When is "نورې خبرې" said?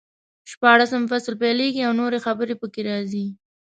2.01-2.55